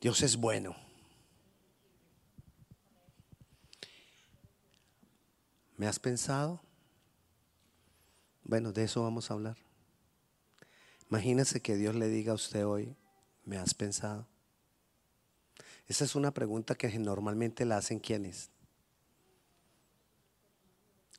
[0.00, 0.76] Dios es bueno.
[5.76, 6.60] ¿Me has pensado?
[8.44, 9.56] Bueno, de eso vamos a hablar.
[11.10, 12.94] Imagínese que Dios le diga a usted hoy,
[13.44, 14.28] ¿me has pensado?
[15.88, 18.50] Esa es una pregunta que normalmente la hacen quienes.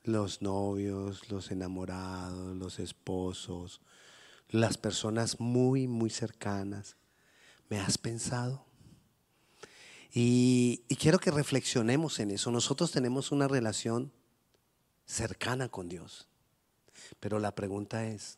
[0.04, 3.82] Los novios, los enamorados, los esposos,
[4.50, 6.96] las personas muy, muy cercanas.
[7.70, 8.66] ¿Me has pensado?
[10.14, 12.52] Y, y quiero que reflexionemos en eso.
[12.52, 14.12] Nosotros tenemos una relación
[15.06, 16.28] cercana con Dios.
[17.20, 18.38] Pero la pregunta es,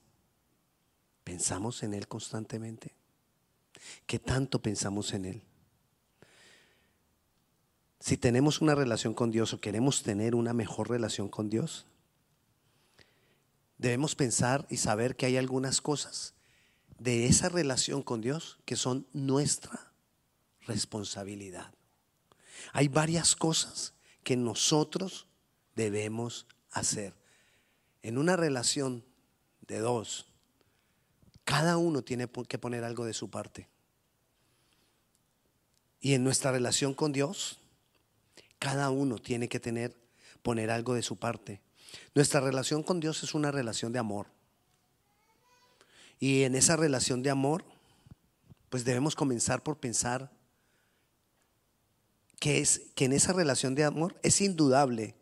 [1.23, 2.95] ¿pensamos en Él constantemente?
[4.05, 5.43] ¿Qué tanto pensamos en Él?
[7.99, 11.85] Si tenemos una relación con Dios o queremos tener una mejor relación con Dios,
[13.77, 16.33] debemos pensar y saber que hay algunas cosas
[16.99, 19.91] de esa relación con Dios que son nuestra
[20.61, 21.73] responsabilidad.
[22.73, 25.27] Hay varias cosas que nosotros
[25.75, 27.13] debemos hacer.
[28.01, 29.03] En una relación
[29.67, 30.25] de dos,
[31.43, 33.69] cada uno tiene que poner algo de su parte.
[35.99, 37.59] Y en nuestra relación con Dios,
[38.59, 39.95] cada uno tiene que tener,
[40.41, 41.61] poner algo de su parte.
[42.15, 44.27] Nuestra relación con Dios es una relación de amor.
[46.19, 47.63] Y en esa relación de amor,
[48.69, 50.31] pues debemos comenzar por pensar
[52.39, 55.15] que es que en esa relación de amor es indudable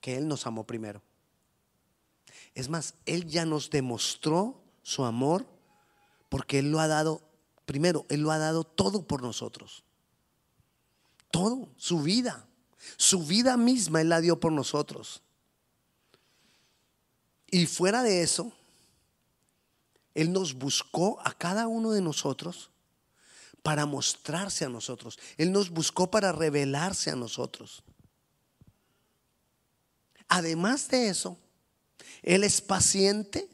[0.00, 1.02] que Él nos amó primero.
[2.54, 5.46] Es más, Él ya nos demostró su amor
[6.28, 7.22] porque Él lo ha dado,
[7.64, 9.84] primero, Él lo ha dado todo por nosotros.
[11.30, 12.46] Todo, su vida.
[12.96, 15.22] Su vida misma Él la dio por nosotros.
[17.52, 18.50] Y fuera de eso,
[20.14, 22.70] Él nos buscó a cada uno de nosotros
[23.62, 25.18] para mostrarse a nosotros.
[25.36, 27.84] Él nos buscó para revelarse a nosotros.
[30.28, 31.36] Además de eso,
[32.22, 33.46] Él es paciente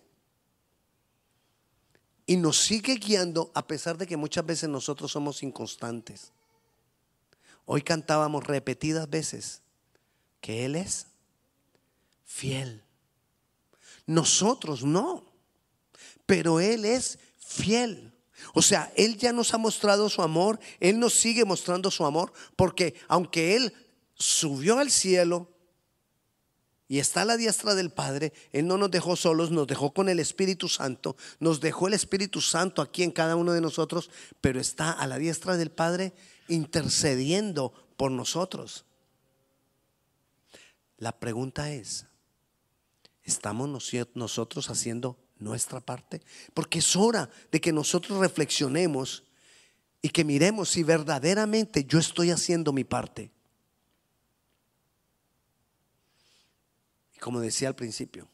[2.25, 6.31] y nos sigue guiando a pesar de que muchas veces nosotros somos inconstantes.
[7.65, 9.61] Hoy cantábamos repetidas veces
[10.41, 11.09] que Él es
[12.25, 12.85] fiel.
[14.09, 15.23] Nosotros no,
[16.25, 18.15] pero Él es fiel.
[18.55, 22.33] O sea, Él ya nos ha mostrado su amor, Él nos sigue mostrando su amor,
[22.57, 23.75] porque aunque Él
[24.15, 25.53] subió al cielo
[26.89, 30.09] y está a la diestra del Padre, Él no nos dejó solos, nos dejó con
[30.09, 34.09] el Espíritu Santo, nos dejó el Espíritu Santo aquí en cada uno de nosotros,
[34.41, 36.15] pero está a la diestra del Padre
[36.49, 38.87] intercediendo por nosotros.
[40.97, 42.07] La pregunta es,
[43.29, 43.69] ¿estamos
[44.15, 46.23] nosotros haciendo nuestra parte?
[46.55, 49.25] Porque es hora de que nosotros reflexionemos
[50.01, 53.31] y que miremos si verdaderamente yo estoy haciendo mi parte.
[57.15, 58.29] Y como decía al principio,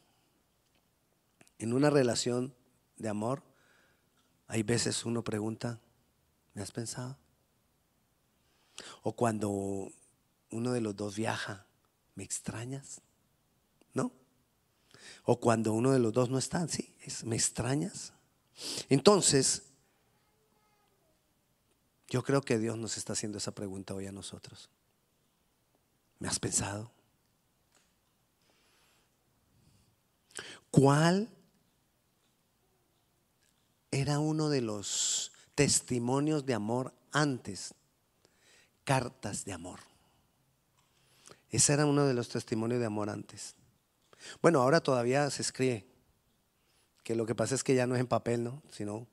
[1.59, 2.55] en una relación
[2.97, 3.43] de amor,
[4.47, 5.81] hay veces uno pregunta,
[6.53, 7.17] ¿me has pensado?
[9.03, 9.91] O cuando
[10.51, 11.65] uno de los dos viaja,
[12.13, 13.01] ¿me extrañas?
[13.93, 14.11] ¿No?
[15.23, 16.93] O cuando uno de los dos no está, sí,
[17.23, 18.13] ¿me extrañas?
[18.89, 19.63] Entonces,
[22.09, 24.69] yo creo que Dios nos está haciendo esa pregunta hoy a nosotros.
[26.19, 26.91] ¿Me has pensado?
[30.71, 31.29] ¿Cuál
[33.91, 37.73] era uno de los testimonios de amor antes
[38.83, 39.79] cartas de amor.
[41.49, 43.55] Ese era uno de los testimonios de amor antes.
[44.41, 45.85] Bueno, ahora todavía se escribe,
[47.03, 48.61] que lo que pasa es que ya no es en papel, ¿no?
[48.71, 49.07] Sino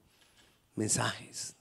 [0.74, 1.56] mensajes.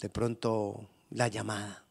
[0.00, 1.84] De pronto la llamada.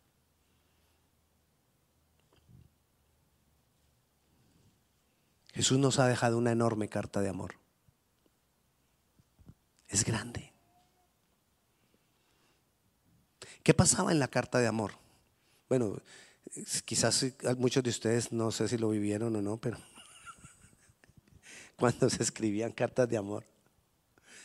[5.54, 7.62] Jesús nos ha dejado una enorme carta de amor
[9.92, 10.51] es grande.
[13.64, 14.94] ¿Qué pasaba en la carta de amor?
[15.70, 16.02] Bueno,
[16.86, 17.26] quizás
[17.58, 19.78] muchos de ustedes no sé si lo vivieron o no, pero
[21.78, 23.46] cuando se escribían cartas de amor,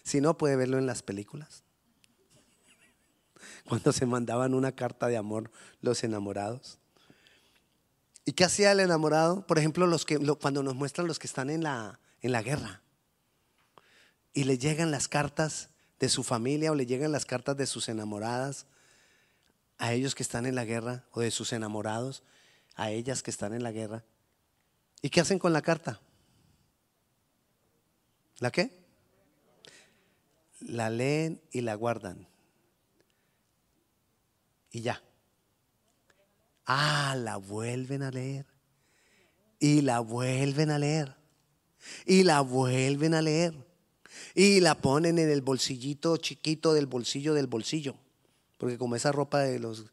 [0.03, 1.65] si no puede verlo en las películas.
[3.69, 6.79] Cuando se mandaban una carta de amor los enamorados.
[8.25, 9.45] ¿Y qué hacía el enamorado?
[9.47, 12.83] Por ejemplo, los que, cuando nos muestran los que están en la, en la guerra
[14.33, 17.89] y le llegan las cartas de su familia o le llegan las cartas de sus
[17.89, 18.67] enamoradas
[19.79, 22.23] a ellos que están en la guerra o de sus enamorados
[22.75, 24.05] a ellas que están en la guerra.
[25.03, 26.01] ¿Y qué hacen con la carta?
[28.39, 28.71] ¿La qué?
[30.61, 32.27] La leen y la guardan.
[34.71, 35.03] Y ya.
[36.67, 38.47] Ah, la vuelven a leer.
[39.59, 41.15] Y la vuelven a leer.
[42.05, 43.55] Y la vuelven a leer.
[44.35, 47.97] Y la ponen en el bolsillito chiquito del bolsillo del bolsillo.
[48.59, 49.87] Porque como esa ropa de los,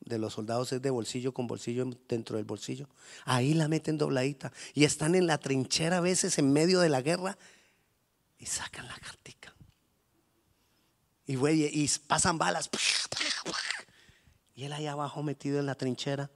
[0.00, 2.88] de los soldados es de bolsillo con bolsillo dentro del bolsillo.
[3.24, 4.52] Ahí la meten dobladita.
[4.74, 7.38] Y están en la trinchera a veces en medio de la guerra.
[8.38, 9.54] Y sacan la cartica.
[11.26, 12.70] Y, y pasan balas.
[14.54, 16.30] Y él ahí abajo metido en la trinchera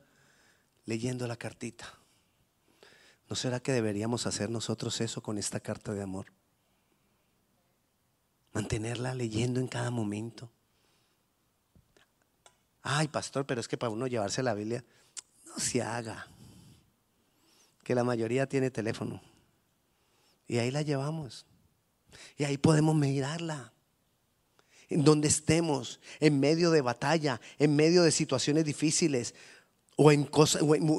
[0.85, 1.93] leyendo la cartita.
[3.29, 6.27] ¿No será que deberíamos hacer nosotros eso con esta carta de amor?
[8.53, 10.51] Mantenerla leyendo en cada momento.
[12.83, 14.85] Ay, pastor, pero es que para uno llevarse la Biblia,
[15.47, 16.27] no se haga.
[17.85, 19.21] Que la mayoría tiene teléfono.
[20.49, 21.47] Y ahí la llevamos.
[22.37, 23.73] Y ahí podemos mirarla.
[24.89, 29.35] En donde estemos, en medio de batalla, en medio de situaciones difíciles,
[29.97, 30.29] o en,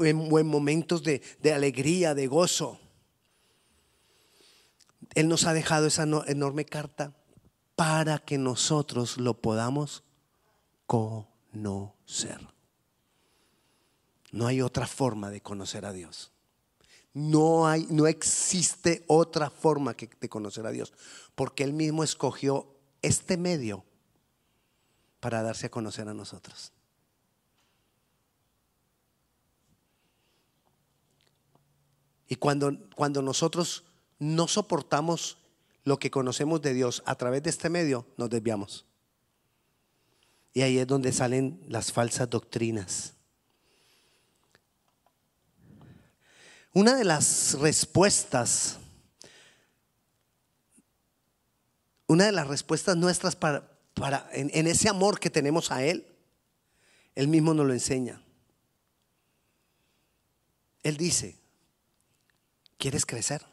[0.06, 2.80] en, momentos de, de alegría, de gozo.
[5.14, 7.14] Él nos ha dejado esa enorme carta
[7.76, 10.04] para que nosotros lo podamos
[10.88, 11.33] conocer.
[14.32, 16.32] No hay otra forma de conocer a Dios.
[17.14, 20.92] No hay, no existe otra forma que, de conocer a Dios,
[21.36, 22.68] porque Él mismo escogió
[23.04, 23.86] este medio
[25.20, 26.72] para darse a conocer a nosotros.
[32.28, 33.84] Y cuando, cuando nosotros
[34.18, 35.38] no soportamos
[35.84, 38.86] lo que conocemos de Dios a través de este medio, nos desviamos.
[40.54, 43.14] Y ahí es donde salen las falsas doctrinas.
[46.74, 48.78] Una de las respuestas,
[52.08, 56.06] una de las respuestas nuestras para, para en, en ese amor que tenemos a Él,
[57.16, 58.22] Él mismo nos lo enseña.
[60.84, 61.36] Él dice,
[62.78, 63.44] ¿quieres crecer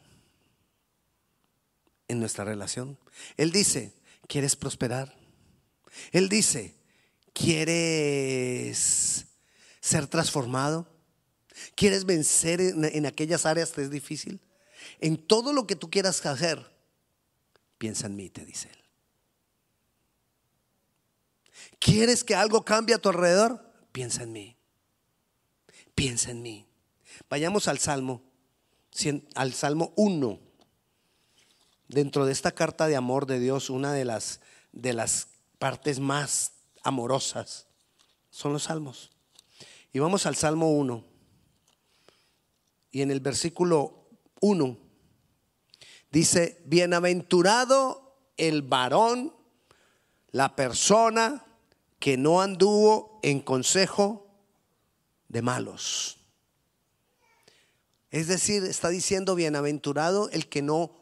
[2.08, 2.98] en nuestra relación?
[3.36, 3.92] Él dice,
[4.26, 5.14] ¿quieres prosperar?
[6.10, 6.79] Él dice,
[7.32, 9.26] ¿quieres
[9.80, 10.86] ser transformado?
[11.74, 14.40] ¿Quieres vencer en, aquellas áreas que es difícil?
[15.00, 16.64] En todo lo que tú quieras hacer,
[17.78, 18.78] piensa en mí, te dice él.
[21.78, 23.64] ¿Quieres que algo cambie a tu alrededor?
[23.92, 24.56] Piensa en mí.
[25.94, 26.66] Piensa en mí.
[27.28, 28.22] Vayamos al Salmo,
[29.34, 30.38] al Salmo 1.
[31.88, 34.40] Dentro de esta carta de amor de Dios, una de las,
[34.72, 35.28] de las
[35.58, 37.66] partes más amorosas
[38.30, 39.10] son los salmos.
[39.92, 41.04] Y vamos al Salmo 1.
[42.92, 44.08] Y en el versículo
[44.40, 44.76] 1
[46.10, 49.34] dice, bienaventurado el varón,
[50.30, 51.44] la persona
[51.98, 54.26] que no anduvo en consejo
[55.28, 56.18] de malos.
[58.10, 60.92] Es decir, está diciendo bienaventurado el que no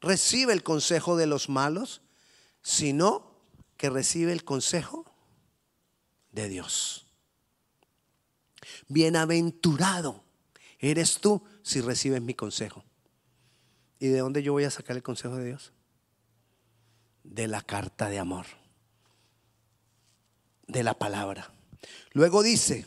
[0.00, 2.02] recibe el consejo de los malos,
[2.62, 3.27] sino
[3.78, 5.06] que recibe el consejo
[6.32, 7.06] de Dios.
[8.88, 10.24] Bienaventurado
[10.80, 12.84] eres tú si recibes mi consejo.
[14.00, 15.72] ¿Y de dónde yo voy a sacar el consejo de Dios?
[17.22, 18.46] De la carta de amor,
[20.66, 21.52] de la palabra.
[22.12, 22.84] Luego dice,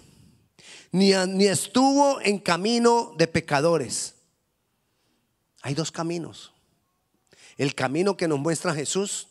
[0.92, 4.16] ni, ni estuvo en camino de pecadores.
[5.62, 6.54] Hay dos caminos.
[7.58, 9.28] El camino que nos muestra Jesús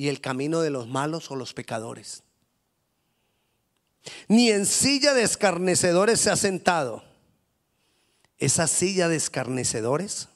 [0.00, 2.22] y el camino de los malos o los pecadores
[4.28, 7.04] ni en silla de escarnecedores se ha sentado.
[8.38, 10.28] Esa silla de escarnecedores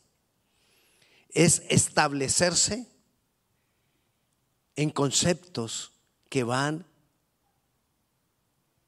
[1.30, 2.86] es establecerse
[4.76, 5.92] en conceptos
[6.28, 6.86] que van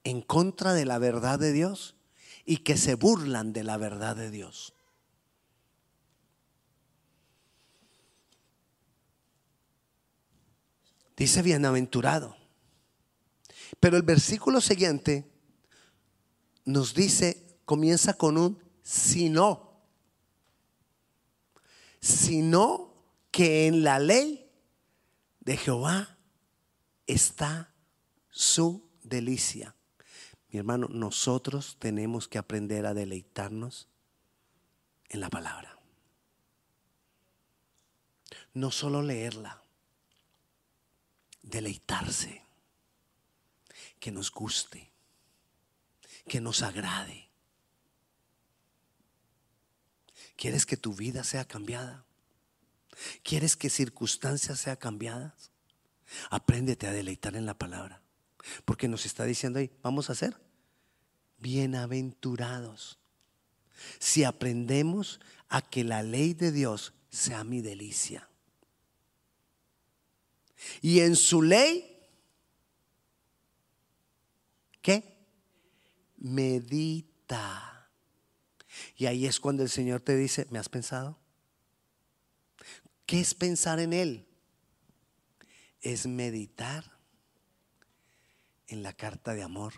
[0.04, 1.97] en contra de la verdad de Dios
[2.45, 4.75] y que se burlan de la verdad de Dios.
[11.16, 12.37] Dice bienaventurado.
[13.80, 15.30] Pero el versículo siguiente
[16.64, 19.80] nos dice, comienza con un si no.
[22.00, 22.94] Sino
[23.30, 24.50] que en la ley
[25.40, 26.18] de Jehová
[27.06, 27.73] está
[28.30, 29.75] su delicia.
[30.50, 33.88] Mi hermano, nosotros tenemos que aprender a deleitarnos
[35.08, 35.78] en la palabra.
[38.54, 39.62] No solo leerla,
[41.47, 42.43] deleitarse
[43.99, 44.93] que nos guste,
[46.29, 47.31] que nos agrade.
[50.37, 52.05] ¿Quieres que tu vida sea cambiada?
[53.23, 55.50] ¿Quieres que circunstancias sean cambiadas?
[56.31, 58.03] Apréndete a deleitar en la palabra.
[58.65, 60.37] Porque nos está diciendo ahí, vamos a ser
[61.38, 62.99] bienaventurados.
[63.99, 68.29] Si aprendemos a que la ley de Dios sea mi delicia.
[70.80, 72.08] Y en su ley,
[74.82, 75.16] ¿qué?
[76.16, 77.90] Medita.
[78.96, 81.18] Y ahí es cuando el Señor te dice, ¿me has pensado?
[83.04, 84.26] ¿Qué es pensar en Él?
[85.80, 86.99] Es meditar
[88.66, 89.75] en la carta de amor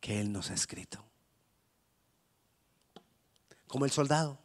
[0.00, 1.04] que Él nos ha escrito.
[3.66, 4.38] Como el soldado.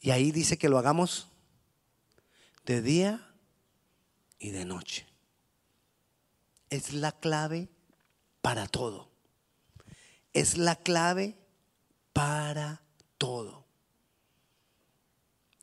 [0.00, 1.28] Y ahí dice que lo hagamos
[2.66, 3.34] de día
[4.38, 5.06] y de noche.
[6.68, 7.68] Es la clave
[8.42, 9.08] para todo.
[10.32, 11.38] Es la clave
[12.12, 12.82] para
[13.18, 13.64] todo.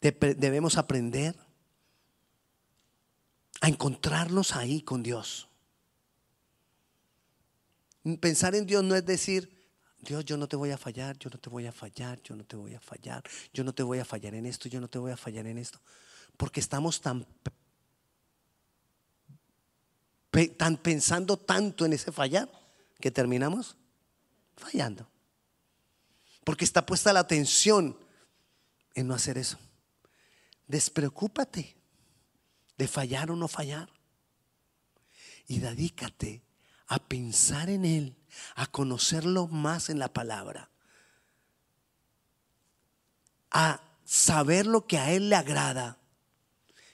[0.01, 1.38] Debemos aprender
[3.62, 5.50] a encontrarnos ahí con Dios.
[8.19, 9.52] Pensar en Dios no es decir,
[10.03, 12.43] Dios, yo no te voy a fallar, yo no te voy a fallar, yo no
[12.43, 15.00] te voy a fallar, yo no te voy a fallar en esto, yo no te
[15.00, 15.79] voy a fallar en esto.
[16.36, 17.25] Porque estamos tan,
[20.57, 22.50] tan pensando tanto en ese fallar
[23.00, 23.77] que terminamos
[24.57, 25.07] fallando.
[26.43, 27.98] Porque está puesta la atención
[28.95, 29.57] en no hacer eso.
[30.67, 31.77] Despreocúpate
[32.77, 33.89] de fallar o no fallar.
[35.48, 36.43] Y dedícate
[36.88, 38.15] a pensar en Él,
[38.55, 40.69] a conocerlo más en la palabra,
[43.51, 45.97] a saber lo que a Él le agrada.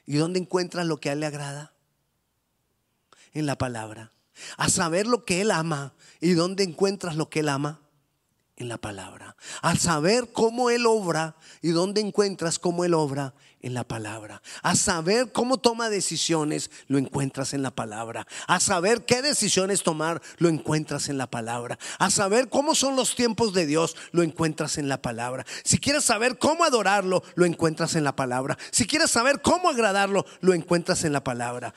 [0.05, 1.73] ¿Y dónde encuentras lo que a Él le agrada?
[3.33, 4.11] En la palabra.
[4.57, 5.93] A saber lo que Él ama.
[6.19, 7.81] ¿Y dónde encuentras lo que Él ama?
[8.59, 9.35] En la palabra.
[9.61, 14.41] A saber cómo Él obra y dónde encuentras cómo Él obra en la palabra.
[14.61, 18.27] A saber cómo toma decisiones, lo encuentras en la palabra.
[18.47, 21.79] A saber qué decisiones tomar, lo encuentras en la palabra.
[21.99, 25.45] A saber cómo son los tiempos de Dios, lo encuentras en la palabra.
[25.63, 28.57] Si quieres saber cómo adorarlo, lo encuentras en la palabra.
[28.71, 31.73] Si quieres saber cómo agradarlo, lo encuentras en la palabra.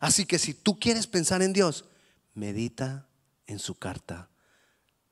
[0.00, 1.84] Así que si tú quieres pensar en Dios,
[2.34, 3.06] medita
[3.46, 4.27] en su carta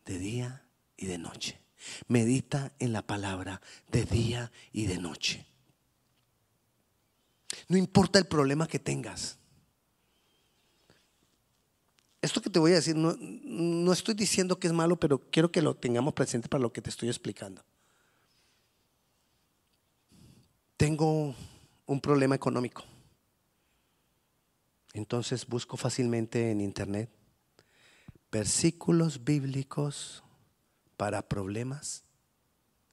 [0.06, 0.64] de día
[0.96, 1.60] y de noche.
[2.08, 3.60] Medita en la palabra
[3.90, 5.46] de día y de noche.
[7.68, 9.38] No importa el problema que tengas.
[12.22, 15.52] Esto que te voy a decir, no, no, estoy diciendo que es malo, pero quiero
[15.52, 17.62] que lo tengamos presente para lo que te estoy explicando.
[20.76, 21.34] Tengo
[21.86, 22.84] un problema económico.
[24.92, 27.10] Entonces busco fácilmente en internet
[28.36, 30.22] versículos bíblicos
[30.98, 32.04] para problemas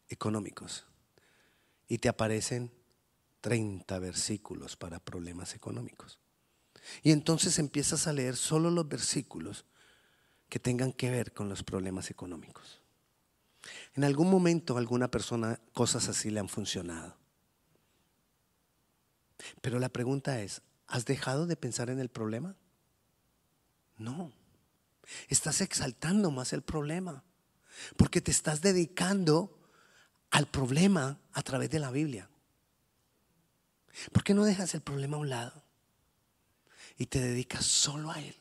[0.07, 0.85] económicos.
[1.89, 2.71] Y te aparecen
[3.41, 6.17] 30 versículos para problemas económicos.
[7.01, 9.65] Y entonces empiezas a leer solo los versículos
[10.47, 12.81] que tengan que ver con los problemas económicos.
[13.95, 17.17] En algún momento a alguna persona cosas así le han funcionado.
[19.59, 22.55] Pero la pregunta es, ¿has dejado de pensar en el problema?
[23.97, 24.31] No.
[25.27, 27.23] Estás exaltando más el problema.
[27.97, 29.57] Porque te estás dedicando
[30.31, 32.29] al problema a través de la Biblia.
[34.11, 35.63] ¿Por qué no dejas el problema a un lado?
[36.97, 38.35] Y te dedicas solo a Él.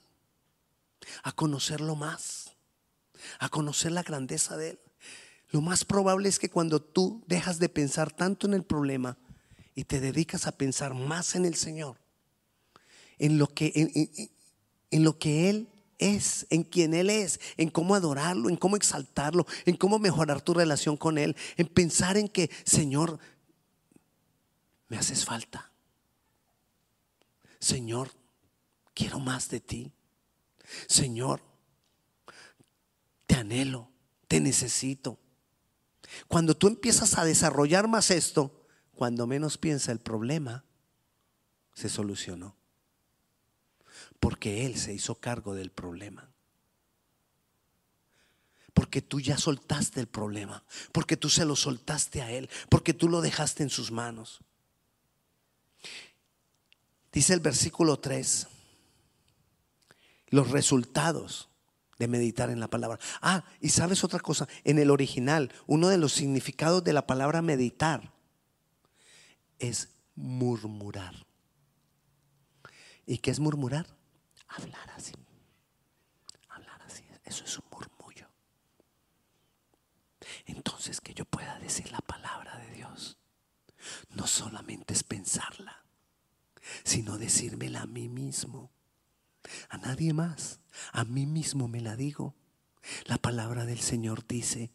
[1.23, 2.53] A conocerlo más.
[3.39, 4.81] A conocer la grandeza de Él.
[5.51, 9.19] Lo más probable es que cuando tú dejas de pensar tanto en el problema
[9.75, 11.99] y te dedicas a pensar más en el Señor,
[13.19, 14.11] en lo que, en,
[14.91, 15.69] en lo que Él
[16.03, 20.55] es, en quien Él es, en cómo adorarlo, en cómo exaltarlo, en cómo mejorar tu
[20.55, 23.19] relación con Él, en pensar en que, Señor,
[24.89, 25.71] me haces falta.
[27.59, 28.11] Señor,
[28.95, 29.93] quiero más de ti.
[30.89, 31.41] Señor,
[33.27, 33.91] te anhelo,
[34.29, 35.19] te necesito.
[36.29, 40.65] Cuando tú empiezas a desarrollar más esto, cuando menos piensa el problema,
[41.75, 42.62] se solucionó
[44.23, 46.31] porque Él se hizo cargo del problema.
[48.73, 50.63] Porque tú ya soltaste el problema,
[50.93, 54.39] porque tú se lo soltaste a Él, porque tú lo dejaste en sus manos.
[57.11, 58.47] Dice el versículo 3,
[60.29, 61.49] los resultados
[61.99, 63.01] de meditar en la palabra.
[63.23, 67.43] Ah, y sabes otra cosa, en el original, uno de los significados de la palabra
[67.43, 68.13] meditar
[69.59, 71.27] es murmurar.
[73.05, 74.01] ¿Y qué es murmurar?
[74.55, 75.15] hablar así.
[76.49, 78.29] Hablar así, eso es un murmullo.
[80.47, 83.19] Entonces que yo pueda decir la palabra de Dios,
[84.11, 85.85] no solamente es pensarla,
[86.85, 88.71] sino decírmela a mí mismo,
[89.69, 90.61] a nadie más,
[90.93, 92.35] a mí mismo me la digo.
[93.05, 94.73] La palabra del Señor dice,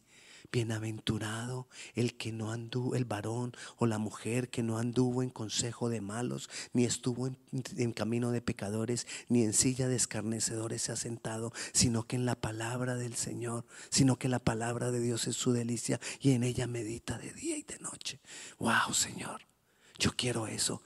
[0.50, 5.88] Bienaventurado el que no anduvo, el varón o la mujer que no anduvo en consejo
[5.88, 10.96] de malos, ni estuvo en, camino de pecadores, ni en silla de escarnecedores se ha
[10.96, 15.36] sentado, sino que en la palabra del Señor, sino que la palabra de Dios es
[15.36, 18.20] su delicia y en ella medita de día y de noche.
[18.58, 19.42] Wow, Señor,
[19.98, 20.82] yo quiero eso.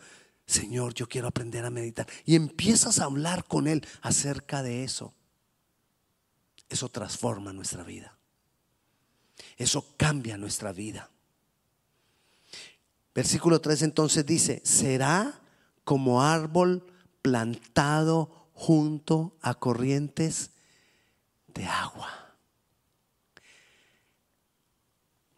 [0.47, 2.07] Señor, yo quiero aprender a meditar.
[2.25, 5.15] Y empiezas a hablar con Él acerca de eso.
[6.69, 8.19] Eso transforma nuestra vida.
[9.63, 11.09] Eso cambia nuestra vida.
[13.15, 15.41] Versículo 3 entonces dice, será
[15.85, 16.85] como árbol
[17.21, 20.51] plantado junto a corrientes
[21.47, 22.09] de agua.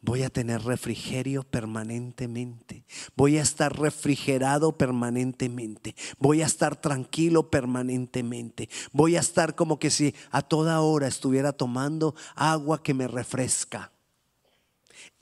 [0.01, 2.87] Voy a tener refrigerio permanentemente.
[3.17, 5.97] Voy a estar refrigerado permanentemente.
[6.19, 8.71] Voy a estar tranquilo permanentemente.
[8.93, 13.94] Voy a estar como que si a toda hora estuviera tomando agua que me refresca.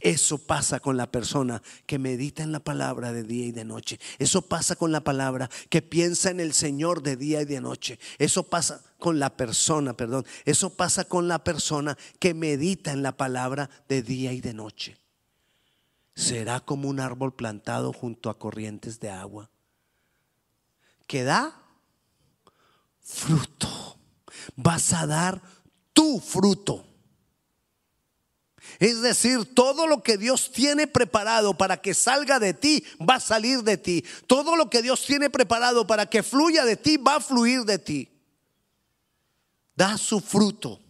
[0.02, 4.00] Eso pasa con la persona que medita en la palabra de día y de noche.
[4.18, 8.00] Eso pasa con la palabra que piensa en el Señor de día y de noche.
[8.18, 10.26] Eso pasa con la persona, perdón.
[10.44, 14.97] Eso pasa con la persona que medita en la palabra de día y de noche.
[16.16, 19.50] Será como un árbol plantado junto a corrientes de agua
[21.06, 21.54] que da
[23.00, 23.99] fruto.
[24.56, 25.40] Vas a dar
[25.92, 26.92] tu fruto.
[28.78, 33.21] Es decir, todo lo que Dios tiene preparado para que salga de ti, va a
[33.21, 34.04] salir de ti.
[34.26, 37.78] Todo lo que Dios tiene preparado para que fluya de ti, va a fluir de
[37.78, 38.09] ti.
[39.76, 40.81] Da su fruto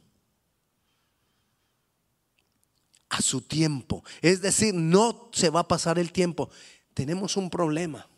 [3.12, 4.02] a su tiempo.
[4.22, 6.50] Es decir, no se va a pasar el tiempo.
[6.94, 8.08] Tenemos un problema.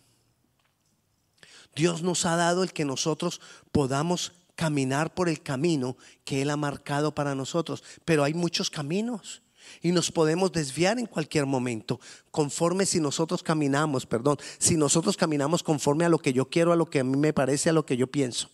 [1.75, 3.41] Dios nos ha dado el que nosotros
[3.73, 7.83] podamos caminar por el camino que Él ha marcado para nosotros.
[8.05, 9.43] Pero hay muchos caminos.
[9.83, 12.01] Y nos podemos desviar en cualquier momento,
[12.31, 16.77] conforme si nosotros caminamos, perdón, si nosotros caminamos conforme a lo que yo quiero, a
[16.77, 18.51] lo que a mí me parece, a lo que yo pienso.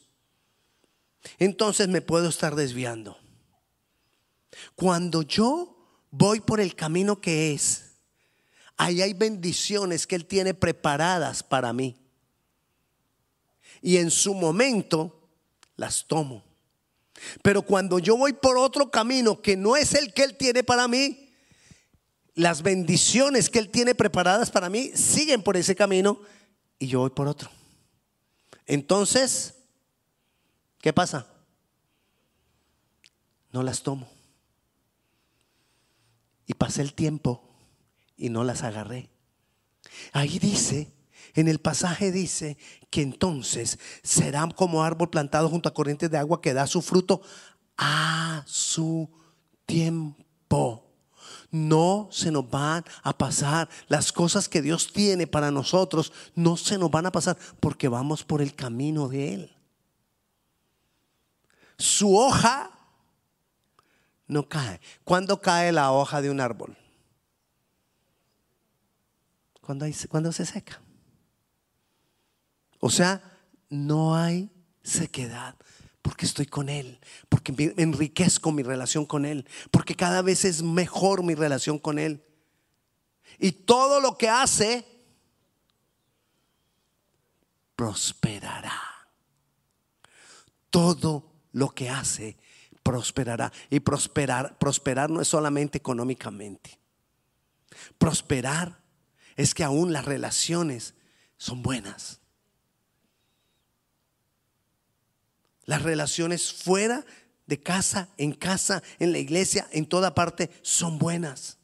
[1.39, 3.17] Entonces me puedo estar desviando.
[4.75, 5.77] Cuando yo
[6.11, 7.93] voy por el camino que es,
[8.77, 11.97] ahí hay bendiciones que Él tiene preparadas para mí.
[13.83, 15.29] Y en su momento
[15.77, 16.50] las tomo.
[17.43, 20.89] Pero cuando yo voy por otro camino que no es el que Él tiene para
[20.89, 21.31] mí,
[22.35, 26.21] las bendiciones que Él tiene preparadas para mí siguen por ese camino
[26.79, 27.51] y yo voy por otro.
[28.67, 29.55] Entonces,
[30.81, 31.27] ¿qué pasa?
[33.53, 34.09] No las tomo.
[36.47, 37.43] Y pasé el tiempo
[38.17, 39.11] y no las agarré.
[40.13, 40.93] Ahí dice
[41.35, 42.57] en el pasaje dice
[42.91, 47.23] que entonces serán como árbol plantado junto a corrientes de agua que da su fruto
[47.77, 49.09] a su
[49.67, 50.87] tiempo.
[51.51, 56.79] No se nos van a pasar las cosas que Dios tiene para nosotros, no se
[56.79, 59.57] nos van a pasar porque vamos por el camino de Él.
[61.77, 62.71] Su hoja
[64.27, 64.81] no cae.
[65.03, 66.77] ¿Cuándo cae la hoja de un árbol?
[69.61, 70.81] Cuando, cuando se seca.
[72.81, 73.23] O sea,
[73.69, 74.51] no hay
[74.83, 75.55] sequedad
[76.03, 81.23] porque estoy con Él, porque enriquezco mi relación con Él, porque cada vez es mejor
[81.23, 82.25] mi relación con Él.
[83.39, 84.85] Y todo lo que hace,
[87.77, 88.79] prosperará.
[90.71, 92.37] Todo lo que hace,
[92.83, 93.53] prosperará.
[93.69, 96.79] Y prosperar, prosperar no es solamente económicamente.
[97.99, 98.81] Prosperar
[99.37, 100.95] es que aún las relaciones
[101.37, 102.20] son buenas.
[105.71, 107.07] Las relaciones fuera
[107.47, 111.59] de casa, en casa, en la iglesia, en toda parte, son buenas.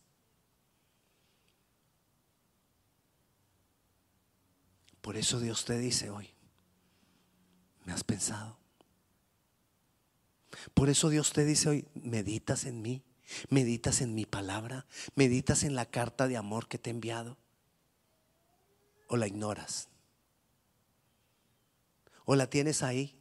[5.00, 6.30] Por eso Dios te dice hoy,
[7.84, 8.60] ¿me has pensado?
[10.72, 13.02] Por eso Dios te dice hoy, meditas en mí,
[13.48, 17.38] meditas en mi palabra, meditas en la carta de amor que te he enviado,
[19.08, 19.88] o la ignoras,
[22.24, 23.16] o la tienes ahí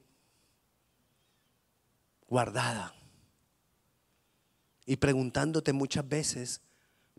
[2.27, 2.93] guardada.
[4.85, 6.61] Y preguntándote muchas veces,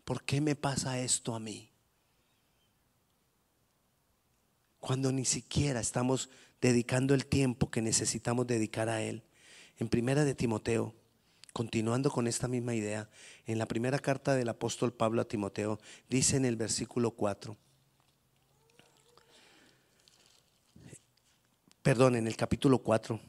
[0.05, 1.71] ¿por qué me pasa esto a mí?
[4.79, 6.29] Cuando ni siquiera estamos
[6.61, 9.23] dedicando el tiempo que necesitamos dedicar a Él.
[9.77, 10.95] En primera de Timoteo,
[11.53, 13.09] continuando con esta misma idea,
[13.45, 17.57] en la primera carta del apóstol Pablo a Timoteo, dice en el versículo 4,
[21.81, 23.19] perdón, en el capítulo 4,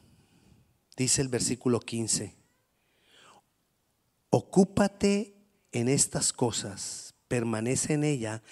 [0.98, 2.34] dice el versículo 15,
[4.30, 5.36] ocúpate
[5.70, 8.42] en estas cosas, permanece en ella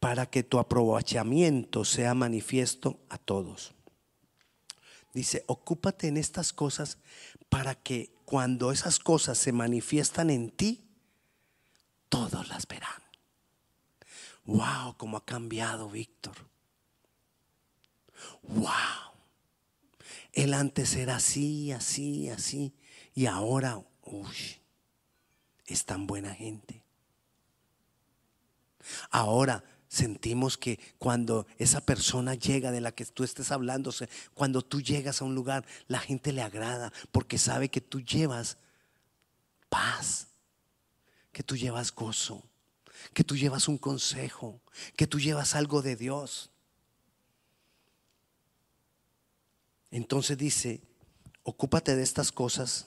[0.00, 3.74] para que tu aprovechamiento sea manifiesto a todos.
[5.12, 6.96] Dice, ocúpate en estas cosas
[7.50, 10.88] para que cuando esas cosas se manifiestan en ti,
[12.08, 13.02] todos las verán.
[14.46, 16.36] Wow, cómo ha cambiado Víctor.
[18.42, 19.09] Wow.
[20.32, 22.74] Él antes era así, así, así.
[23.14, 24.60] Y ahora, uy,
[25.66, 26.82] es tan buena gente.
[29.10, 33.92] Ahora sentimos que cuando esa persona llega de la que tú estés hablando,
[34.34, 38.56] cuando tú llegas a un lugar, la gente le agrada porque sabe que tú llevas
[39.68, 40.28] paz,
[41.32, 42.44] que tú llevas gozo,
[43.12, 44.60] que tú llevas un consejo,
[44.96, 46.49] que tú llevas algo de Dios.
[49.90, 50.82] Entonces dice,
[51.42, 52.86] ocúpate de estas cosas,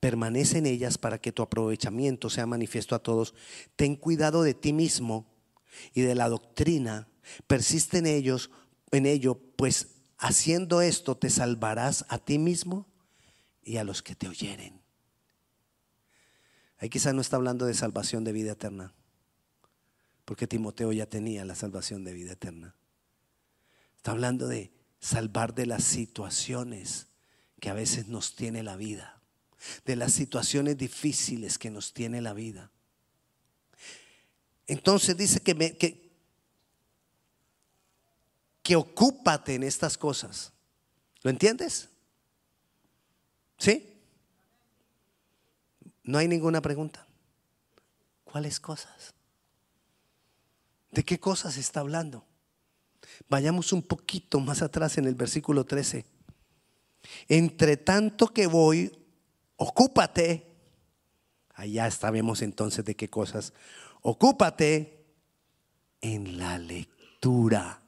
[0.00, 3.34] permanece en ellas para que tu aprovechamiento sea manifiesto a todos.
[3.76, 5.26] Ten cuidado de ti mismo
[5.94, 7.08] y de la doctrina,
[7.46, 8.50] persiste en ellos,
[8.90, 12.86] en ello, pues haciendo esto te salvarás a ti mismo
[13.62, 14.80] y a los que te oyeren.
[16.78, 18.94] Ahí quizás no está hablando de salvación de vida eterna,
[20.24, 22.76] porque Timoteo ya tenía la salvación de vida eterna.
[23.96, 27.06] Está hablando de salvar de las situaciones
[27.60, 29.20] que a veces nos tiene la vida,
[29.84, 32.70] de las situaciones difíciles que nos tiene la vida.
[34.66, 36.10] Entonces dice que, me, que,
[38.62, 40.52] que ocúpate en estas cosas.
[41.22, 41.88] ¿Lo entiendes?
[43.58, 44.00] ¿Sí?
[46.02, 47.06] No hay ninguna pregunta.
[48.24, 49.14] ¿Cuáles cosas?
[50.90, 52.24] ¿De qué cosas está hablando?
[53.28, 56.04] Vayamos un poquito más atrás en el versículo 13.
[57.28, 58.92] Entre tanto que voy,
[59.56, 60.46] ocúpate.
[61.54, 63.52] Allá sabemos entonces de qué cosas.
[64.02, 65.06] Ocúpate
[66.00, 67.80] en la lectura.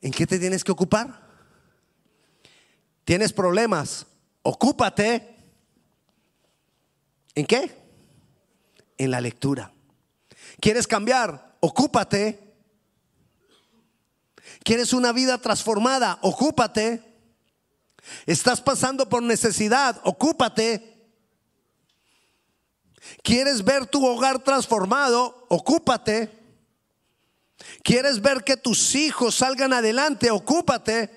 [0.00, 1.26] ¿En qué te tienes que ocupar?
[3.04, 4.06] ¿Tienes problemas?
[4.42, 5.36] Ocúpate.
[7.34, 7.76] ¿En qué?
[8.98, 9.72] En la lectura.
[10.60, 11.56] ¿Quieres cambiar?
[11.60, 12.45] Ocúpate
[14.64, 16.18] ¿Quieres una vida transformada?
[16.22, 17.02] Ocúpate.
[18.26, 20.00] ¿Estás pasando por necesidad?
[20.04, 20.96] Ocúpate.
[23.22, 25.46] ¿Quieres ver tu hogar transformado?
[25.48, 26.30] Ocúpate.
[27.82, 30.30] ¿Quieres ver que tus hijos salgan adelante?
[30.30, 31.10] Ocúpate.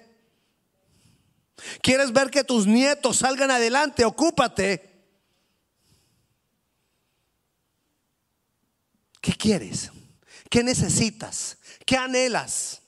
[1.82, 4.06] ¿Quieres ver que tus nietos salgan adelante?
[4.06, 4.89] Ocúpate.
[9.21, 9.91] ¿Qué quieres?
[10.49, 11.58] ¿Qué necesitas?
[11.86, 12.82] ¿Qué anhelas?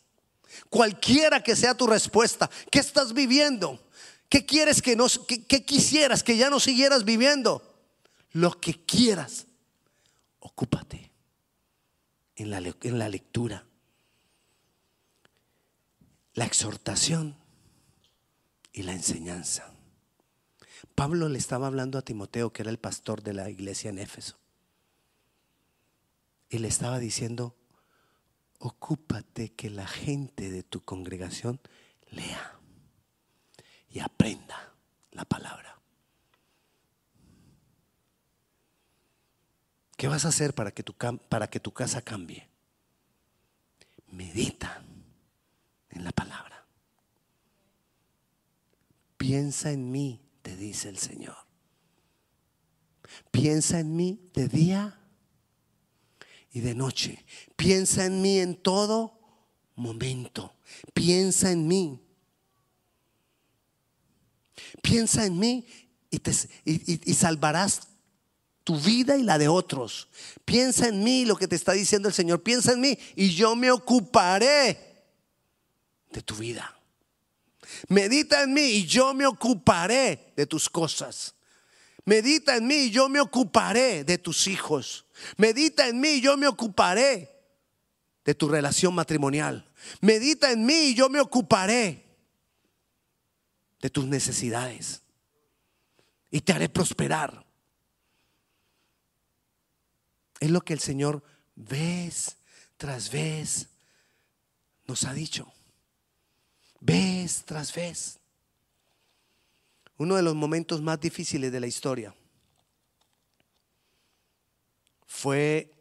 [0.71, 3.77] Cualquiera que sea tu respuesta, ¿qué estás viviendo?
[4.29, 7.61] ¿Qué quieres que no, qué, quisieras que ya no siguieras viviendo?
[8.31, 9.47] Lo que quieras,
[10.39, 11.11] ocúpate
[12.37, 13.65] en la, en la lectura.
[16.35, 17.35] La exhortación
[18.71, 19.73] y la enseñanza.
[20.95, 24.37] Pablo le estaba hablando a Timoteo, que era el pastor de la iglesia en Éfeso.
[26.47, 27.57] Y le estaba diciendo,
[28.61, 31.59] ocúpate que la gente de tu congregación
[32.11, 32.59] lea
[33.89, 34.75] y aprenda
[35.11, 35.79] la palabra.
[39.97, 42.47] ¿Qué vas a hacer para que tu, para que tu casa cambie?
[44.07, 44.83] Medita
[45.89, 46.65] en la palabra.
[49.17, 51.37] Piensa en mí, te dice el Señor.
[53.31, 55.00] Piensa en mí de día
[56.51, 57.23] y de noche.
[57.55, 59.19] Piensa en mí en todo
[59.75, 60.53] momento.
[60.93, 61.99] Piensa en mí.
[64.81, 65.65] Piensa en mí
[66.09, 66.31] y, te,
[66.65, 67.87] y, salvarás
[68.63, 70.07] tu vida y la de otros.
[70.45, 72.43] Piensa en mí, lo que te está diciendo el Señor.
[72.43, 74.77] Piensa en mí y yo me ocuparé
[76.11, 76.77] de tu vida.
[77.87, 81.35] Medita en mí y yo me ocuparé de tus cosas.
[82.05, 85.05] Medita en mí yo me ocuparé de tus hijos.
[85.37, 87.29] Medita en mí yo me ocuparé
[88.25, 89.69] de tu relación matrimonial.
[90.01, 92.05] Medita en mí y yo me ocuparé
[93.81, 95.01] de tus necesidades.
[96.29, 97.45] Y te haré prosperar.
[100.39, 101.23] Es lo que el Señor
[101.55, 102.37] vez
[102.77, 103.67] tras vez
[104.87, 105.51] nos ha dicho.
[106.79, 108.20] Vez tras vez
[110.01, 112.15] uno de los momentos más difíciles de la historia
[115.05, 115.71] fue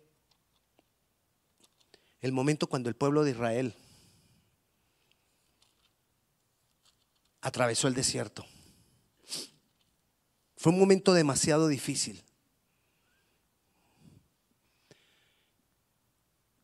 [2.20, 3.74] el momento cuando el pueblo de Israel
[7.40, 8.44] atravesó el desierto.
[10.54, 12.22] Fue un momento demasiado difícil.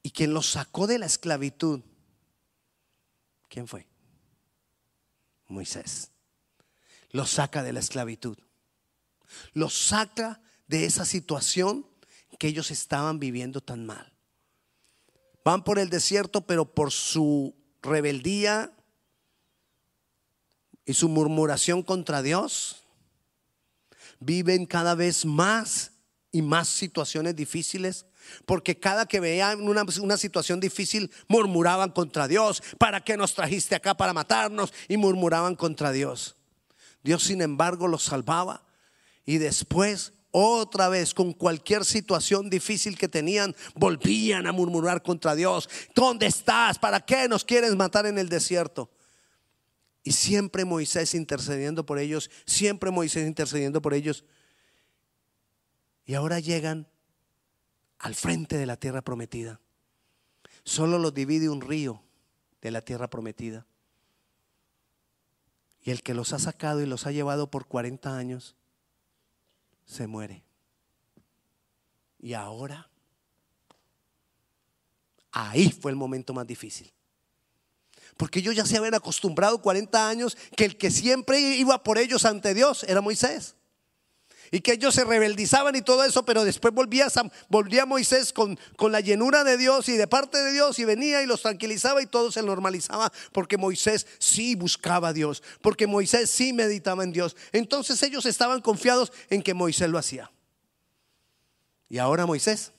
[0.02, 1.80] Y quien lo sacó de la esclavitud,
[3.48, 3.86] ¿quién fue?
[5.48, 6.10] Moisés.
[7.10, 8.38] Lo saca de la esclavitud.
[9.52, 11.86] Lo saca de esa situación
[12.38, 14.12] que ellos estaban viviendo tan mal.
[15.44, 18.72] Van por el desierto, pero por su rebeldía
[20.84, 22.84] y su murmuración contra Dios,
[24.20, 25.92] viven cada vez más
[26.30, 28.06] y más situaciones difíciles.
[28.44, 32.62] Porque cada que veían una, una, situación difícil murmuraban contra Dios.
[32.78, 34.72] ¿Para qué nos trajiste acá para matarnos?
[34.88, 36.35] Y murmuraban contra Dios.
[37.06, 38.66] Dios sin embargo los salvaba.
[39.24, 45.68] Y después otra vez con cualquier situación difícil que tenían, volvían a murmurar contra Dios.
[45.94, 46.80] ¿Dónde estás?
[46.80, 48.90] ¿Para qué nos quieres matar en el desierto?
[50.02, 54.24] Y siempre Moisés intercediendo por ellos, siempre Moisés intercediendo por ellos.
[56.04, 56.88] Y ahora llegan
[57.98, 59.60] al frente de la tierra prometida.
[60.64, 62.02] Solo los divide un río
[62.62, 63.64] de la tierra prometida.
[65.86, 68.56] Y el que los ha sacado y los ha llevado por 40 años,
[69.84, 70.42] se muere.
[72.18, 72.90] Y ahora,
[75.30, 76.92] ahí fue el momento más difícil.
[78.16, 82.24] Porque ellos ya se habían acostumbrado 40 años que el que siempre iba por ellos
[82.24, 83.54] ante Dios era Moisés.
[84.50, 87.08] Y que ellos se rebeldizaban y todo eso, pero después volvía,
[87.48, 91.22] volvía Moisés con, con la llenura de Dios y de parte de Dios y venía
[91.22, 96.30] y los tranquilizaba y todo se normalizaba porque Moisés sí buscaba a Dios, porque Moisés
[96.30, 97.36] sí meditaba en Dios.
[97.52, 100.30] Entonces ellos estaban confiados en que Moisés lo hacía.
[101.88, 102.72] Y ahora Moisés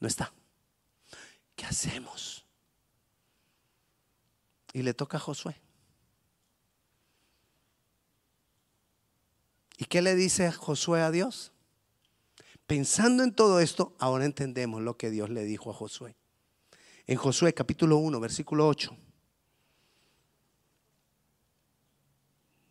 [0.00, 0.32] no está.
[1.54, 2.44] ¿Qué hacemos?
[4.72, 5.63] Y le toca a Josué.
[9.76, 11.52] ¿Y qué le dice Josué a Dios?
[12.66, 16.16] Pensando en todo esto, ahora entendemos lo que Dios le dijo a Josué.
[17.06, 18.96] En Josué capítulo 1, versículo 8.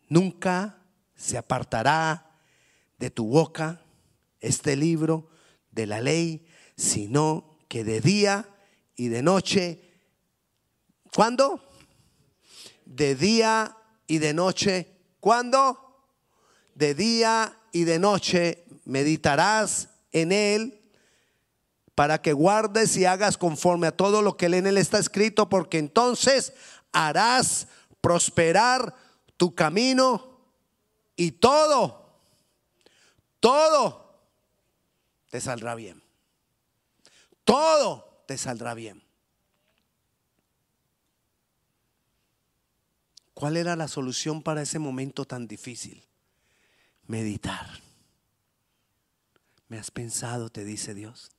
[0.08, 0.82] Nunca
[1.14, 2.38] se apartará
[2.98, 3.80] de tu boca
[4.40, 5.28] este libro
[5.70, 8.48] de la ley, sino que de día
[8.96, 9.80] y de noche,
[11.12, 11.64] ¿cuándo?
[12.84, 14.88] de día y de noche.
[15.20, 15.83] ¿Cuándo?
[16.74, 20.80] De día y de noche meditarás en él
[21.94, 25.78] para que guardes y hagas conforme a todo lo que en él está escrito, porque
[25.78, 26.52] entonces
[26.92, 27.68] harás
[28.00, 28.94] prosperar
[29.36, 30.40] tu camino
[31.16, 32.18] y todo,
[33.40, 34.18] todo
[35.30, 36.02] te saldrá bien.
[37.44, 39.02] Todo te saldrá bien.
[43.34, 46.04] ¿Cuál era la solución para ese momento tan difícil?
[47.06, 47.80] Meditar.
[49.68, 51.32] ¿Me has pensado, te dice Dios?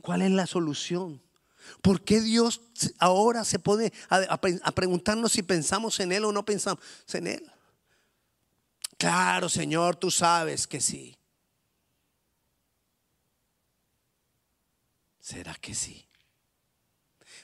[0.00, 1.22] ¿Cuál es la solución?
[1.80, 2.60] ¿Por qué Dios
[2.98, 4.40] ahora se pone a,
[4.74, 7.52] preguntarnos si pensamos en Él o no pensamos en Él?
[8.98, 11.16] Claro, Señor, tú sabes que sí.
[15.20, 16.06] ¿Será que sí?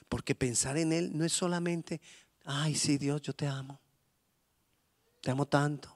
[0.09, 2.01] Porque pensar en Él no es solamente
[2.51, 3.79] Ay, sí, Dios, yo te amo.
[5.21, 5.95] Te amo tanto.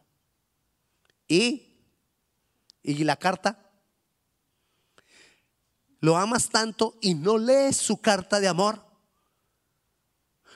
[1.34, 1.80] ¿Y?
[2.84, 3.72] ¿Y la carta?
[6.00, 8.86] Lo amas tanto y no lees su carta de amor.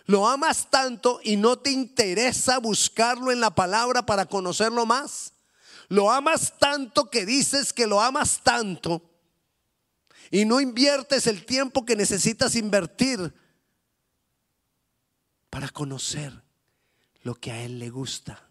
[0.06, 5.34] Lo amas tanto y no te interesa buscarlo en la palabra para conocerlo más.
[5.88, 9.02] Lo amas tanto que dices que lo amas tanto
[10.30, 13.34] y no inviertes el tiempo que necesitas invertir
[15.50, 16.44] para conocer
[17.24, 18.47] lo que a Él le gusta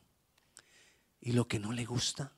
[1.26, 2.32] y lo que no le gusta.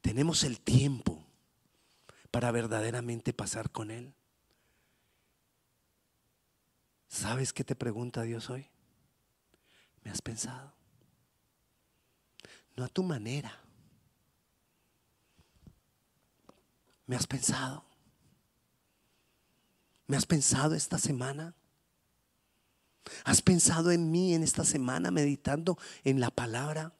[0.00, 1.24] Tenemos el tiempo
[2.32, 4.12] para verdaderamente pasar con Él.
[7.06, 8.68] ¿Sabes qué te pregunta Dios hoy?
[10.02, 10.74] ¿Me has pensado?
[12.74, 13.56] No a tu manera.
[17.06, 17.84] ¿Me has pensado?
[20.08, 21.54] ¿Me has pensado esta semana?
[23.24, 26.94] ¿Has pensado en mí en esta semana meditando en la palabra?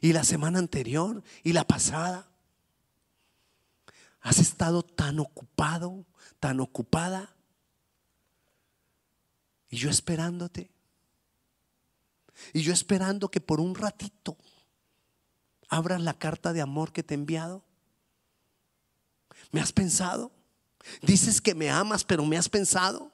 [0.00, 1.22] ¿Y la semana anterior?
[1.42, 2.28] ¿Y la pasada?
[4.20, 6.06] ¿Has estado tan ocupado,
[6.40, 7.34] tan ocupada?
[9.68, 10.70] Y yo esperándote.
[12.52, 14.36] Y yo esperando que por un ratito
[15.68, 17.64] abras la carta de amor que te he enviado.
[19.52, 20.32] ¿Me has pensado?
[21.02, 23.12] Dices que me amas, pero me has pensado.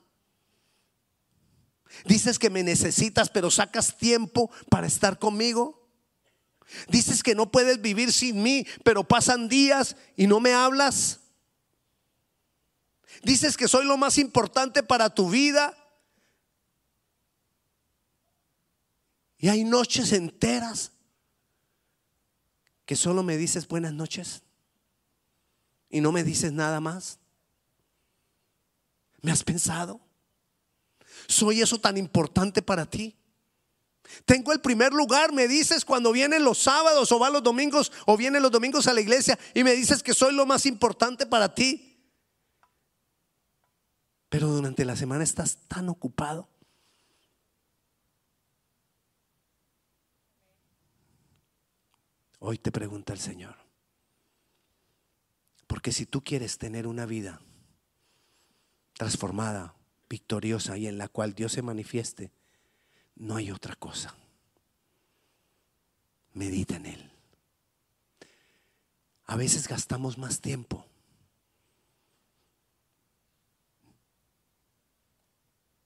[2.05, 5.89] Dices que me necesitas, pero sacas tiempo para estar conmigo.
[6.89, 11.21] Dices que no puedes vivir sin mí, pero pasan días y no me hablas.
[13.23, 15.77] Dices que soy lo más importante para tu vida.
[19.39, 20.93] Y hay noches enteras
[22.87, 24.43] que solo me dices buenas noches
[25.89, 27.19] y no me dices nada más.
[29.23, 30.01] ¿Me has pensado?
[31.29, 33.17] ¿Soy eso tan importante para ti?
[34.25, 38.17] Tengo el primer lugar, me dices cuando vienen los sábados o van los domingos o
[38.17, 41.55] vienen los domingos a la iglesia y me dices que soy lo más importante para
[41.55, 41.87] ti.
[44.29, 46.49] Pero durante la semana estás tan ocupado.
[52.39, 53.57] Hoy te pregunta el Señor.
[55.67, 57.41] Porque si tú quieres tener una vida
[59.01, 59.75] transformada,
[60.11, 62.31] victoriosa y en la cual Dios se manifieste,
[63.17, 64.15] no hay otra cosa.
[66.35, 67.11] Medita en Él.
[69.25, 70.85] A veces gastamos más tiempo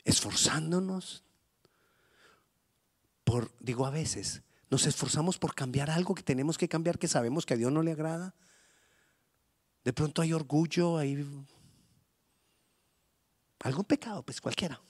[0.02, 1.22] esforzándonos
[3.22, 7.46] por, digo a veces, nos esforzamos por cambiar algo que tenemos que cambiar, que sabemos
[7.46, 8.34] que a Dios no le agrada.
[9.84, 11.24] De pronto hay orgullo, hay
[13.64, 14.80] algún pecado, pues cualquiera.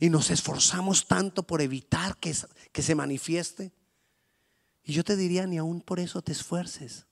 [0.00, 2.34] Y nos esforzamos tanto por evitar que,
[2.72, 3.72] que se manifieste.
[4.84, 7.06] Y yo te diría, ni aún por eso te esfuerces.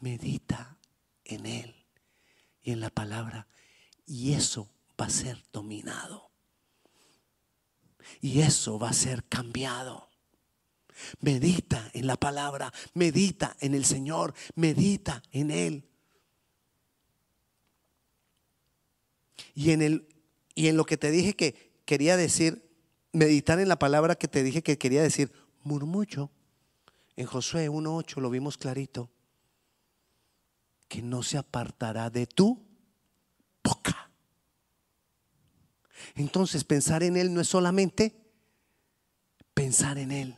[0.00, 0.78] Medita
[1.24, 1.74] en Él
[2.62, 3.48] y en la palabra.
[4.06, 4.70] Y eso
[5.00, 6.30] va a ser dominado.
[8.20, 10.10] Y eso va a ser cambiado.
[11.20, 15.89] Medita en la palabra, medita en el Señor, medita en Él.
[19.54, 20.08] Y en, el,
[20.54, 22.70] y en lo que te dije que quería decir,
[23.12, 26.30] meditar en la palabra que te dije que quería decir, murmullo.
[27.16, 29.10] En Josué 1.8 lo vimos clarito,
[30.88, 32.66] que no se apartará de tu
[33.62, 34.10] boca.
[36.14, 38.16] Entonces pensar en Él no es solamente
[39.54, 40.36] pensar en Él.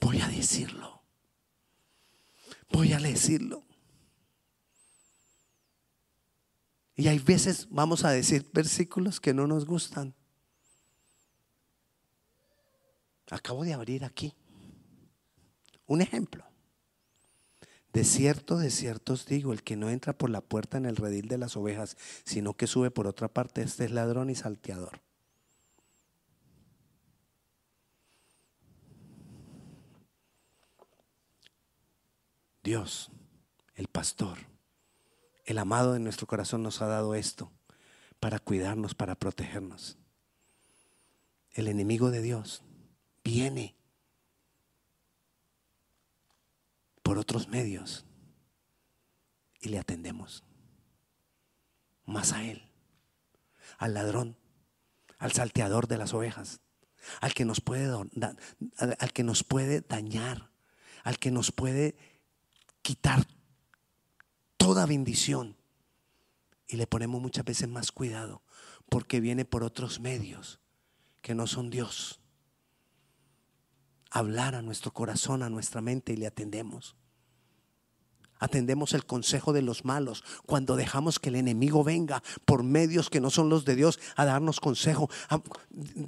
[0.00, 1.02] Voy a decirlo.
[2.70, 3.65] Voy a decirlo.
[6.96, 10.14] Y hay veces vamos a decir versículos que no nos gustan.
[13.30, 14.34] Acabo de abrir aquí
[15.86, 16.44] un ejemplo.
[17.92, 20.96] De cierto, de cierto os digo, el que no entra por la puerta en el
[20.96, 25.00] redil de las ovejas, sino que sube por otra parte, este es ladrón y salteador.
[32.62, 33.10] Dios,
[33.76, 34.38] el pastor,
[35.46, 37.52] el amado de nuestro corazón nos ha dado esto
[38.18, 39.96] para cuidarnos, para protegernos.
[41.52, 42.62] El enemigo de Dios
[43.22, 43.76] viene
[47.02, 48.04] por otros medios
[49.60, 50.42] y le atendemos.
[52.04, 52.68] Más a Él,
[53.78, 54.36] al ladrón,
[55.18, 56.60] al salteador de las ovejas,
[57.20, 57.88] al que nos puede,
[58.76, 60.50] al que nos puede dañar,
[61.04, 61.96] al que nos puede
[62.82, 63.26] quitar
[64.66, 65.54] toda bendición.
[66.66, 68.42] Y le ponemos muchas veces más cuidado
[68.88, 70.58] porque viene por otros medios
[71.22, 72.18] que no son Dios
[74.10, 76.96] hablar a nuestro corazón, a nuestra mente y le atendemos.
[78.40, 83.20] Atendemos el consejo de los malos cuando dejamos que el enemigo venga por medios que
[83.20, 85.08] no son los de Dios a darnos consejo.
[85.28, 85.40] Ah,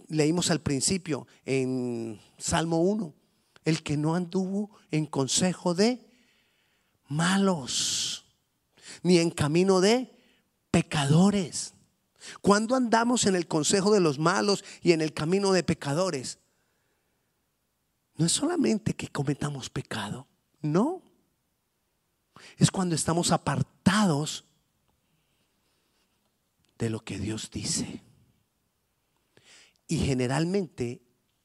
[0.08, 3.14] leímos al principio en Salmo 1,
[3.64, 6.04] el que no anduvo en consejo de
[7.06, 8.24] malos,
[9.02, 10.14] ni en camino de
[10.70, 11.74] pecadores.
[12.40, 16.38] Cuando andamos en el consejo de los malos y en el camino de pecadores,
[18.16, 20.26] no es solamente que cometamos pecado,
[20.60, 21.02] no.
[22.56, 24.44] Es cuando estamos apartados
[26.78, 28.02] de lo que Dios dice.
[29.86, 31.00] Y generalmente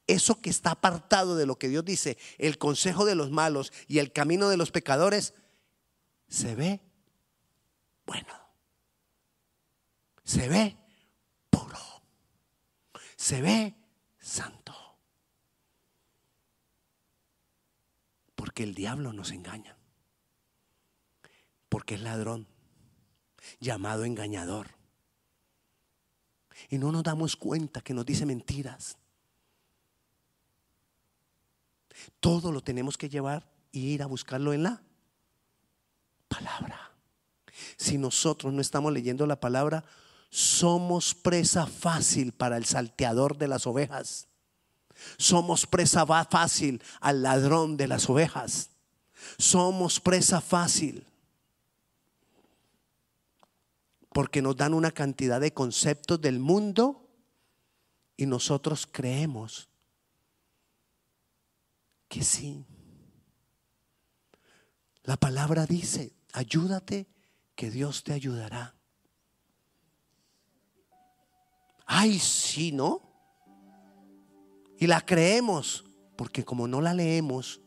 [0.07, 3.99] eso que está apartado de lo que Dios dice, el consejo de los malos y
[3.99, 5.33] el camino de los pecadores,
[6.27, 6.81] se ve
[8.05, 8.33] bueno.
[10.23, 10.77] Se ve
[11.49, 11.79] puro.
[13.15, 13.75] Se ve
[14.19, 14.73] santo.
[18.35, 19.77] Porque el diablo nos engaña.
[21.69, 22.47] Porque es ladrón,
[23.59, 24.69] llamado engañador.
[26.69, 28.97] Y no nos damos cuenta que nos dice mentiras.
[32.19, 34.81] Todo lo tenemos que llevar y ir a buscarlo en la
[36.27, 36.92] palabra.
[37.77, 39.83] Si nosotros no estamos leyendo la palabra,
[40.29, 44.27] somos presa fácil para el salteador de las ovejas.
[45.17, 48.69] Somos presa fácil al ladrón de las ovejas.
[49.37, 51.05] Somos presa fácil
[54.09, 57.09] porque nos dan una cantidad de conceptos del mundo
[58.15, 59.69] y nosotros creemos
[62.07, 62.65] que sí.
[65.03, 67.07] La palabra dice, ayúdate
[67.55, 68.75] que Dios te ayudará.
[71.85, 73.01] Ay, sí, ¿no?
[74.77, 75.85] Y la creemos,
[76.15, 77.61] porque como no la leemos,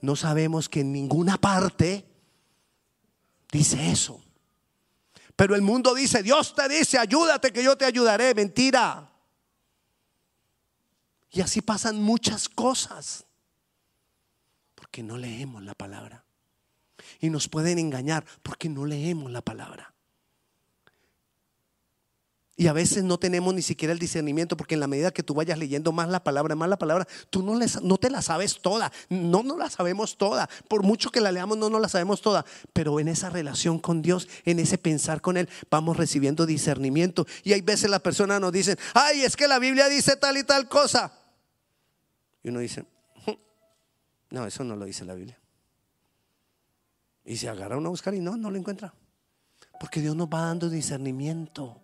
[0.00, 2.06] no sabemos que en ninguna parte
[3.50, 4.22] dice eso.
[5.36, 8.34] Pero el mundo dice, Dios te dice, ayúdate que yo te ayudaré.
[8.34, 9.10] Mentira.
[11.30, 13.24] Y así pasan muchas cosas.
[14.74, 16.24] Porque no leemos la palabra.
[17.20, 19.94] Y nos pueden engañar porque no leemos la palabra.
[22.56, 25.34] Y a veces no tenemos ni siquiera el discernimiento porque en la medida que tú
[25.34, 28.92] vayas leyendo más la palabra, más la palabra, tú no, no te la sabes toda.
[29.08, 30.48] No, no la sabemos toda.
[30.68, 32.44] Por mucho que la leamos, no, no la sabemos toda.
[32.72, 37.26] Pero en esa relación con Dios, en ese pensar con Él, vamos recibiendo discernimiento.
[37.42, 40.44] Y hay veces las personas nos dicen, ay, es que la Biblia dice tal y
[40.44, 41.12] tal cosa.
[42.44, 42.84] Y uno dice,
[44.30, 45.36] no, eso no lo dice la Biblia.
[47.24, 48.94] Y se agarra uno a buscar y no, no lo encuentra.
[49.80, 51.80] Porque Dios nos va dando discernimiento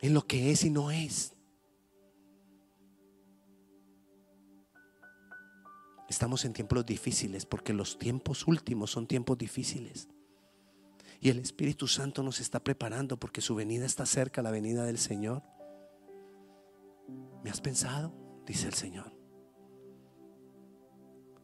[0.00, 1.34] en lo que es y no es.
[6.08, 10.08] Estamos en tiempos difíciles porque los tiempos últimos son tiempos difíciles.
[11.20, 14.98] Y el Espíritu Santo nos está preparando porque su venida está cerca, la venida del
[14.98, 15.42] Señor.
[17.42, 18.12] ¿Me has pensado?
[18.46, 19.15] Dice el Señor.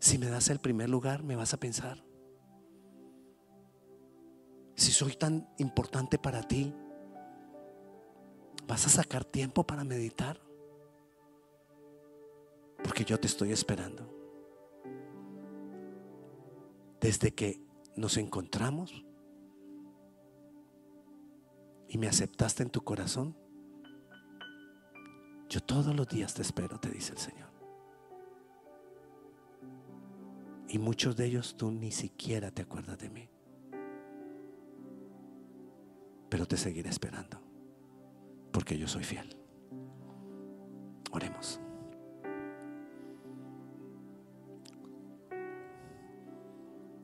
[0.03, 2.05] Si me das el primer lugar, me vas a pensar.
[4.75, 6.75] Si soy tan importante para ti,
[8.67, 10.41] ¿Vas a sacar tiempo para meditar?
[12.83, 14.09] Porque yo te estoy esperando.
[17.01, 17.61] Desde que
[17.97, 19.05] nos encontramos
[21.87, 23.37] y me aceptaste en tu corazón,
[25.49, 27.52] yo todos los días te espero, te dice el Señor.
[30.73, 33.29] Y muchos de ellos tú ni siquiera te acuerdas de mí.
[36.31, 37.39] Pero te seguiré esperando
[38.51, 39.37] porque yo soy fiel.
[41.11, 41.61] Oremos.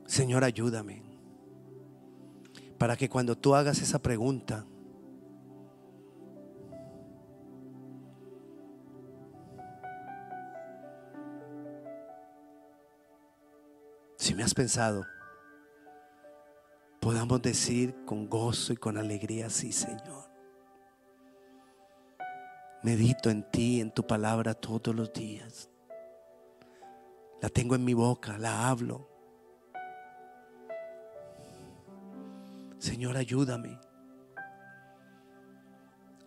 [0.07, 1.03] Señor, ayúdame
[2.79, 4.65] para que cuando tú hagas esa pregunta,
[14.59, 15.07] pensado,
[16.99, 20.29] podamos decir con gozo y con alegría, sí, Señor.
[22.83, 25.69] Medito en ti, en tu palabra todos los días.
[27.41, 29.07] La tengo en mi boca, la hablo.
[32.79, 33.79] Señor, ayúdame.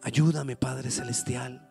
[0.00, 1.68] Ayúdame, Padre Celestial,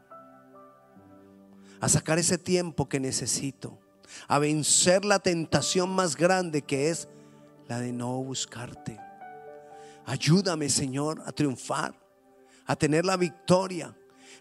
[1.80, 3.81] a sacar ese tiempo que necesito,
[4.28, 7.08] a vencer la tentación más grande que es
[7.68, 9.00] la de no buscarte.
[10.06, 11.94] Ayúdame, Señor, a triunfar,
[12.66, 13.96] a tener la victoria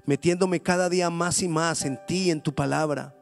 [0.04, 3.14] metiéndome cada día más y más en ti, en tu palabra.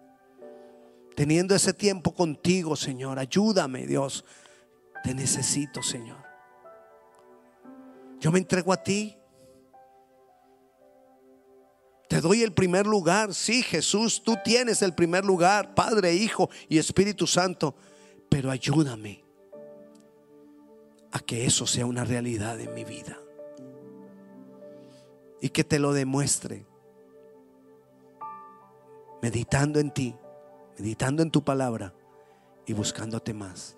[1.15, 3.19] Teniendo ese tiempo contigo, Señor.
[3.19, 4.25] Ayúdame, Dios.
[5.03, 6.25] Te necesito, Señor.
[8.21, 9.18] Yo me entrego a ti.
[12.09, 13.35] Te doy el primer lugar.
[13.35, 17.75] Sí, Jesús, tú tienes el primer lugar, Padre, Hijo y Espíritu Santo.
[18.31, 19.25] Pero ayúdame
[21.13, 23.19] a que eso sea una realidad en mi vida
[25.41, 26.67] y que te lo demuestre.
[29.21, 30.17] Meditando en ti,
[30.79, 31.93] meditando en tu palabra
[32.67, 33.77] y buscándote más.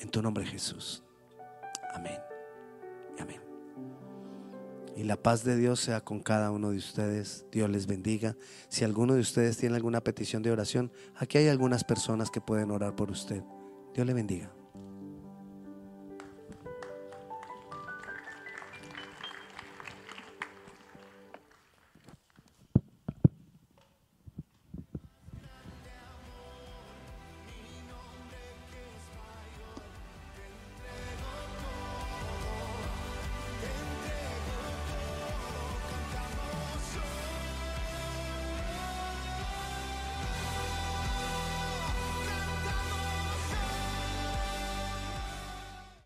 [0.00, 1.02] En tu nombre Jesús.
[1.94, 2.18] Amén.
[3.18, 3.45] Amén.
[4.96, 7.44] Y la paz de Dios sea con cada uno de ustedes.
[7.52, 8.34] Dios les bendiga.
[8.70, 12.70] Si alguno de ustedes tiene alguna petición de oración, aquí hay algunas personas que pueden
[12.70, 13.42] orar por usted.
[13.94, 14.55] Dios le bendiga.